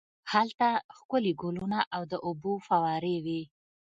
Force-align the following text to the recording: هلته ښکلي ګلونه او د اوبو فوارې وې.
هلته 0.31 0.67
ښکلي 0.97 1.33
ګلونه 1.41 1.79
او 1.95 2.01
د 2.11 2.13
اوبو 2.25 2.53
فوارې 2.67 3.15
وې. 3.25 3.41